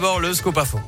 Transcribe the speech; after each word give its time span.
D'abord 0.00 0.20
le 0.20 0.32
scoop 0.32 0.56
info. 0.56 0.78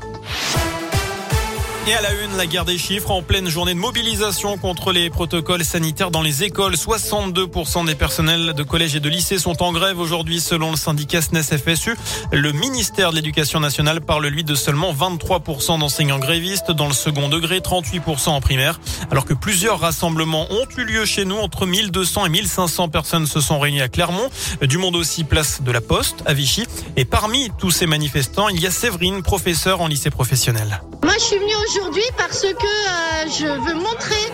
Et 1.91 1.95
à 1.95 2.03
la 2.03 2.13
une, 2.13 2.37
la 2.37 2.47
guerre 2.47 2.65
des 2.65 2.79
chiffres 2.79 3.11
en 3.11 3.21
pleine 3.21 3.49
journée 3.49 3.75
de 3.75 3.81
mobilisation 3.81 4.57
contre 4.59 4.93
les 4.93 5.11
protocoles 5.11 5.65
sanitaires 5.65 6.13
dans 6.13 6.23
les 6.23 6.45
écoles. 6.45 6.75
62% 6.75 7.85
des 7.85 7.97
personnels 7.97 8.53
de 8.53 8.63
collèges 8.63 8.95
et 8.95 9.01
de 9.01 9.09
lycées 9.09 9.39
sont 9.39 9.61
en 9.61 9.73
grève 9.73 9.99
aujourd'hui 9.99 10.41
selon 10.41 10.71
le 10.71 10.77
syndicat 10.77 11.21
SNES-FSU. 11.21 11.97
Le 12.31 12.53
ministère 12.53 13.11
de 13.11 13.17
l'Éducation 13.17 13.59
nationale 13.59 14.03
parle 14.03 14.29
lui 14.29 14.45
de 14.45 14.55
seulement 14.55 14.95
23% 14.95 15.81
d'enseignants 15.81 16.21
grévistes 16.21 16.71
dans 16.71 16.87
le 16.87 16.95
second 16.95 17.29
degré, 17.29 17.59
38% 17.59 18.29
en 18.29 18.41
primaire. 18.41 18.79
Alors 19.11 19.25
que 19.25 19.35
plusieurs 19.35 19.81
rassemblements 19.81 20.47
ont 20.49 20.67
eu 20.79 20.85
lieu 20.85 21.05
chez 21.05 21.25
nous, 21.25 21.39
entre 21.39 21.67
1200 21.67 22.27
et 22.27 22.29
1500 22.29 22.89
personnes 22.89 23.27
se 23.27 23.41
sont 23.41 23.59
réunies 23.59 23.83
à 23.83 23.89
Clermont. 23.89 24.31
Du 24.63 24.79
monde 24.79 24.95
aussi 24.95 25.25
place 25.25 25.61
de 25.63 25.73
la 25.73 25.81
Poste 25.81 26.23
à 26.25 26.35
Vichy. 26.35 26.67
Et 26.97 27.05
parmi 27.05 27.51
tous 27.59 27.73
ces 27.73 27.87
manifestants, 27.87 28.49
il 28.49 28.61
y 28.61 28.69
a 28.69 28.71
Séverine, 28.71 29.25
professeure 29.25 29.81
en 29.81 29.89
lycée 29.89 30.11
professionnel. 30.11 30.83
Moi, 31.03 31.15
je 31.15 31.25
suis 31.25 31.37
venue 31.37 31.57
aujourd'hui 31.57 31.80
parce 32.17 32.43
que 32.43 32.47
euh, 32.47 33.29
je 33.29 33.47
veux 33.47 33.75
montrer 33.75 34.33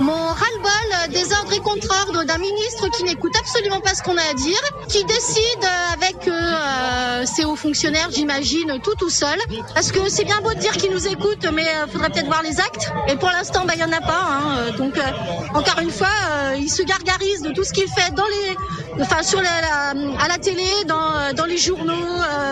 mon 0.00 0.12
ras-le-bol 0.12 1.12
des 1.12 1.32
ordres 1.32 1.52
et 1.52 1.60
contre-ordres 1.60 2.24
d'un 2.24 2.38
ministre 2.38 2.88
qui 2.88 3.04
n'écoute 3.04 3.32
absolument 3.38 3.80
pas 3.80 3.94
ce 3.94 4.02
qu'on 4.02 4.16
a 4.16 4.22
à 4.22 4.34
dire, 4.34 4.60
qui 4.88 5.04
décide 5.04 5.64
avec 5.92 6.26
euh, 6.26 7.24
ses 7.26 7.44
hauts 7.44 7.56
fonctionnaires, 7.56 8.08
j'imagine, 8.10 8.80
tout 8.82 8.94
tout 8.98 9.10
seul. 9.10 9.38
Parce 9.74 9.92
que 9.92 10.08
c'est 10.08 10.24
bien 10.24 10.40
beau 10.40 10.52
de 10.54 10.58
dire 10.58 10.72
qu'il 10.72 10.90
nous 10.90 11.06
écoute, 11.06 11.46
mais 11.52 11.66
il 11.86 11.92
faudrait 11.92 12.10
peut-être 12.10 12.26
voir 12.26 12.42
les 12.42 12.58
actes. 12.60 12.90
Et 13.08 13.16
pour 13.16 13.30
l'instant, 13.30 13.64
bah, 13.66 13.74
il 13.74 13.78
n'y 13.78 13.84
en 13.84 13.96
a 13.96 14.00
pas. 14.00 14.22
Hein. 14.28 14.70
Donc, 14.78 14.96
euh, 14.96 15.02
encore 15.54 15.78
une 15.80 15.90
fois, 15.90 16.08
euh, 16.30 16.54
il 16.58 16.70
se 16.70 16.82
gargarise 16.82 17.42
de 17.42 17.52
tout 17.52 17.64
ce 17.64 17.72
qu'il 17.72 17.88
fait 17.88 18.12
dans 18.14 18.26
les, 18.26 19.02
enfin, 19.02 19.22
sur 19.22 19.42
la, 19.42 19.90
à 19.90 20.28
la 20.28 20.38
télé, 20.38 20.66
dans, 20.86 21.34
dans 21.34 21.44
les 21.44 21.58
journaux, 21.58 21.94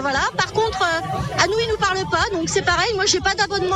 voilà. 0.02 0.20
Par 0.36 0.52
contre, 0.52 0.63
à 1.42 1.46
nous, 1.46 1.58
il 1.62 1.68
nous 1.68 1.78
parle 1.78 1.98
pas. 2.10 2.24
Donc, 2.32 2.48
c'est 2.48 2.62
pareil. 2.64 2.92
Moi, 2.94 3.06
j'ai 3.06 3.20
pas 3.20 3.34
d'abonnement 3.34 3.74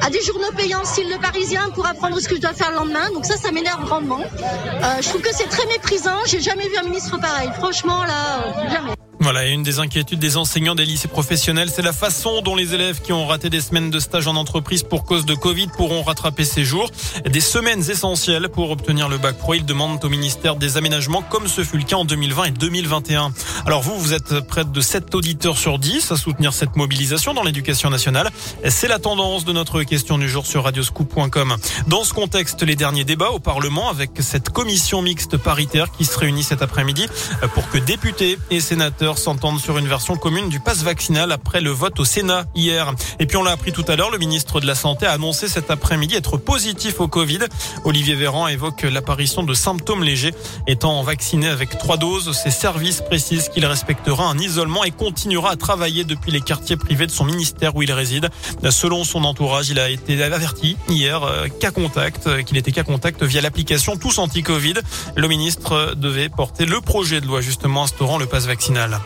à 0.00 0.10
des 0.10 0.22
journaux 0.22 0.52
payants, 0.56 0.84
style 0.84 1.08
Le 1.10 1.18
Parisien, 1.20 1.70
pour 1.74 1.86
apprendre 1.86 2.18
ce 2.20 2.28
que 2.28 2.36
je 2.36 2.40
dois 2.40 2.52
faire 2.52 2.70
le 2.70 2.76
lendemain. 2.76 3.10
Donc 3.12 3.24
ça, 3.24 3.36
ça 3.36 3.50
m'énerve 3.52 3.84
grandement. 3.84 4.20
Euh, 4.20 5.02
je 5.02 5.08
trouve 5.08 5.20
que 5.20 5.34
c'est 5.34 5.48
très 5.48 5.66
méprisant. 5.66 6.18
J'ai 6.26 6.40
jamais 6.40 6.68
vu 6.68 6.76
un 6.76 6.84
ministre 6.84 7.18
pareil. 7.18 7.50
Franchement, 7.58 8.04
là, 8.04 8.44
euh, 8.46 8.70
jamais. 8.70 8.96
Voilà, 9.20 9.46
une 9.46 9.62
des 9.62 9.80
inquiétudes 9.80 10.18
des 10.18 10.36
enseignants 10.36 10.74
des 10.74 10.84
lycées 10.84 11.08
professionnels, 11.08 11.70
c'est 11.70 11.82
la 11.82 11.94
façon 11.94 12.42
dont 12.42 12.54
les 12.54 12.74
élèves 12.74 13.00
qui 13.00 13.12
ont 13.12 13.26
raté 13.26 13.50
des 13.50 13.60
semaines 13.60 13.90
de 13.90 13.98
stage 13.98 14.28
en 14.28 14.36
entreprise 14.36 14.82
pour 14.82 15.04
cause 15.04 15.24
de 15.24 15.34
Covid 15.34 15.68
pourront 15.76 16.02
rattraper 16.02 16.44
ces 16.44 16.64
jours. 16.64 16.90
Des 17.24 17.40
semaines 17.40 17.80
essentielles 17.90 18.48
pour 18.50 18.70
obtenir 18.70 19.08
le 19.08 19.18
bac 19.18 19.36
pro. 19.36 19.54
Ils 19.54 19.64
demandent 19.64 20.04
au 20.04 20.08
ministère 20.08 20.54
des 20.56 20.76
Aménagements, 20.76 21.22
comme 21.22 21.48
ce 21.48 21.64
fut 21.64 21.78
le 21.78 21.84
cas 21.84 21.96
en 21.96 22.04
2020 22.04 22.44
et 22.44 22.50
2021. 22.52 23.32
Alors 23.66 23.82
vous, 23.82 23.98
vous 23.98 24.14
êtes 24.14 24.38
près 24.46 24.64
de 24.64 24.80
7 24.80 25.12
auditeurs 25.16 25.58
sur 25.58 25.80
10 25.80 26.12
à 26.12 26.16
soutenir 26.16 26.52
cette 26.52 26.76
mobilisation 26.76 27.34
dans 27.34 27.42
l'éducation 27.42 27.90
nationale. 27.90 28.30
C'est 28.68 28.86
la 28.86 29.00
tendance 29.00 29.44
de 29.44 29.52
notre 29.52 29.82
question 29.82 30.18
du 30.18 30.28
jour 30.28 30.46
sur 30.46 30.62
radioscoop.com. 30.62 31.56
Dans 31.88 32.04
ce 32.04 32.14
contexte, 32.14 32.62
les 32.62 32.76
derniers 32.76 33.02
débats 33.02 33.30
au 33.30 33.40
Parlement 33.40 33.90
avec 33.90 34.10
cette 34.20 34.50
commission 34.50 35.02
mixte 35.02 35.36
paritaire 35.36 35.90
qui 35.90 36.04
se 36.04 36.16
réunit 36.16 36.44
cet 36.44 36.62
après-midi 36.62 37.08
pour 37.54 37.68
que 37.68 37.78
députés 37.78 38.38
et 38.52 38.60
sénateurs 38.60 39.18
s'entendent 39.18 39.58
sur 39.58 39.78
une 39.78 39.88
version 39.88 40.14
commune 40.14 40.48
du 40.48 40.60
pass 40.60 40.84
vaccinal 40.84 41.32
après 41.32 41.60
le 41.60 41.70
vote 41.70 41.98
au 41.98 42.04
Sénat 42.04 42.44
hier. 42.54 42.94
Et 43.18 43.26
puis 43.26 43.36
on 43.36 43.42
l'a 43.42 43.50
appris 43.50 43.72
tout 43.72 43.84
à 43.88 43.96
l'heure, 43.96 44.12
le 44.12 44.18
ministre 44.18 44.60
de 44.60 44.66
la 44.68 44.76
Santé 44.76 45.06
a 45.06 45.10
annoncé 45.10 45.48
cet 45.48 45.72
après-midi 45.72 46.14
être 46.14 46.36
positif 46.36 47.00
au 47.00 47.08
Covid. 47.08 47.40
Olivier 47.84 48.14
Véran 48.14 48.46
évoque 48.46 48.82
l'apparition 48.82 49.42
de 49.42 49.54
symptômes 49.54 50.04
légers. 50.04 50.34
Étant 50.68 51.02
vacciné 51.02 51.48
avec 51.48 51.76
trois 51.78 51.96
doses, 51.96 52.30
ses 52.30 52.52
services 52.52 53.00
précisent 53.00 53.50
qu'il 53.56 53.64
respectera 53.64 54.28
un 54.28 54.36
isolement 54.36 54.84
et 54.84 54.90
continuera 54.90 55.52
à 55.52 55.56
travailler 55.56 56.04
depuis 56.04 56.30
les 56.30 56.42
quartiers 56.42 56.76
privés 56.76 57.06
de 57.06 57.10
son 57.10 57.24
ministère 57.24 57.74
où 57.74 57.80
il 57.80 57.90
réside. 57.90 58.28
Selon 58.68 59.02
son 59.02 59.24
entourage, 59.24 59.70
il 59.70 59.80
a 59.80 59.88
été 59.88 60.22
averti 60.22 60.76
hier 60.90 61.22
euh, 61.22 61.46
qu'à 61.58 61.70
contact, 61.70 62.26
euh, 62.26 62.42
qu'il 62.42 62.58
était 62.58 62.70
qu'à 62.70 62.82
contact 62.82 63.22
via 63.22 63.40
l'application 63.40 63.96
Tous 63.96 64.18
Anti-Covid. 64.18 64.74
Le 65.16 65.26
ministre 65.26 65.94
devait 65.96 66.28
porter 66.28 66.66
le 66.66 66.82
projet 66.82 67.22
de 67.22 67.26
loi 67.26 67.40
justement 67.40 67.84
instaurant 67.84 68.18
le 68.18 68.26
pass 68.26 68.44
vaccinal. 68.44 69.00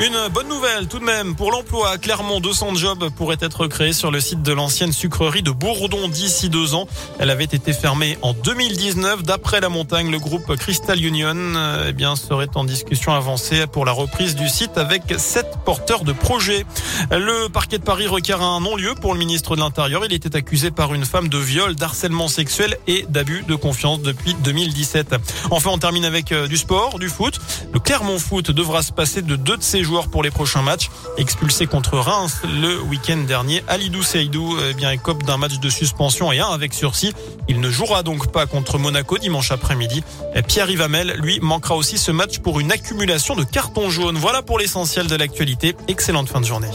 Une 0.00 0.28
bonne 0.32 0.48
nouvelle 0.48 0.88
tout 0.88 0.98
de 0.98 1.04
même 1.04 1.36
pour 1.36 1.52
l'emploi 1.52 1.98
Clermont. 1.98 2.40
200 2.40 2.74
jobs 2.74 3.10
pourraient 3.10 3.36
être 3.40 3.68
créés 3.68 3.92
sur 3.92 4.10
le 4.10 4.20
site 4.20 4.42
de 4.42 4.52
l'ancienne 4.52 4.92
sucrerie 4.92 5.42
de 5.42 5.52
Bourdon 5.52 6.08
d'ici 6.08 6.48
deux 6.48 6.74
ans. 6.74 6.88
Elle 7.20 7.30
avait 7.30 7.44
été 7.44 7.72
fermée 7.72 8.18
en 8.20 8.32
2019. 8.32 9.22
D'après 9.22 9.60
la 9.60 9.68
montagne, 9.68 10.10
le 10.10 10.18
groupe 10.18 10.56
Crystal 10.56 11.00
Union 11.02 11.36
eh 11.88 11.92
bien, 11.92 12.16
serait 12.16 12.48
en 12.56 12.64
discussion 12.64 13.14
avancée 13.14 13.68
pour 13.68 13.84
la 13.84 13.92
reprise 13.92 14.34
du 14.34 14.48
site 14.48 14.78
avec 14.78 15.14
sept 15.16 15.46
porteurs 15.64 16.02
de 16.02 16.12
projets. 16.12 16.66
Le 17.12 17.48
parquet 17.48 17.78
de 17.78 17.84
Paris 17.84 18.08
requiert 18.08 18.42
un 18.42 18.60
non-lieu 18.60 18.94
pour 19.00 19.12
le 19.12 19.20
ministre 19.20 19.54
de 19.54 19.60
l'Intérieur. 19.60 20.04
Il 20.04 20.12
était 20.12 20.34
accusé 20.34 20.72
par 20.72 20.92
une 20.92 21.04
femme 21.04 21.28
de 21.28 21.38
viol, 21.38 21.76
d'harcèlement 21.76 22.26
sexuel 22.26 22.76
et 22.88 23.06
d'abus 23.08 23.44
de 23.46 23.54
confiance 23.54 24.00
depuis 24.00 24.34
2017. 24.42 25.14
Enfin, 25.50 25.70
on 25.72 25.78
termine 25.78 26.04
avec 26.04 26.32
euh, 26.32 26.48
du 26.48 26.56
sport, 26.56 26.98
du 26.98 27.08
foot. 27.08 27.40
Le 27.72 27.78
Clermont 27.78 28.18
Foot 28.18 28.50
devra 28.50 28.82
se 28.82 28.92
passer 28.92 29.22
de 29.22 29.36
deux 29.36 29.56
de 29.56 29.62
ses 29.62 29.83
joueurs 29.84 30.08
pour 30.08 30.22
les 30.22 30.30
prochains 30.30 30.62
matchs. 30.62 30.90
Expulsé 31.16 31.66
contre 31.66 31.98
Reims 31.98 32.40
le 32.44 32.80
week-end 32.80 33.18
dernier, 33.18 33.62
Alidou 33.68 34.02
Seydou 34.02 34.56
eh 34.68 34.74
bien, 34.74 34.90
écope 34.90 35.22
d'un 35.22 35.36
match 35.36 35.58
de 35.58 35.68
suspension 35.68 36.32
et 36.32 36.40
un 36.40 36.48
avec 36.48 36.74
sursis. 36.74 37.12
Il 37.48 37.60
ne 37.60 37.70
jouera 37.70 38.02
donc 38.02 38.32
pas 38.32 38.46
contre 38.46 38.78
Monaco 38.78 39.18
dimanche 39.18 39.52
après-midi. 39.52 40.02
Pierre 40.48 40.70
Ivamel, 40.70 41.16
lui, 41.20 41.38
manquera 41.40 41.76
aussi 41.76 41.98
ce 41.98 42.10
match 42.10 42.38
pour 42.38 42.60
une 42.60 42.72
accumulation 42.72 43.36
de 43.36 43.44
cartons 43.44 43.90
jaunes. 43.90 44.16
Voilà 44.16 44.42
pour 44.42 44.58
l'essentiel 44.58 45.06
de 45.06 45.16
l'actualité. 45.16 45.76
Excellente 45.88 46.28
fin 46.28 46.40
de 46.40 46.46
journée. 46.46 46.70